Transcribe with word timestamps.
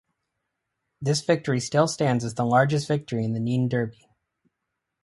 This 0.99 1.21
victory 1.21 1.59
still 1.59 1.87
stands 1.87 2.25
as 2.25 2.33
the 2.33 2.43
largest 2.43 2.87
victory 2.87 3.23
in 3.23 3.33
the 3.33 3.39
Nene 3.39 3.69
derby. 3.69 4.09